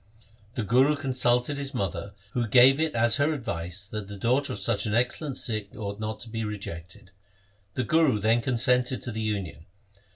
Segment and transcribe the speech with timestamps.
[0.55, 4.53] The Guru con sulted his mother, who gave it as her advice that the daughter
[4.53, 7.11] of such an excellent Sikh ought not to be rejected.
[7.75, 9.67] The Guru then consented to the union.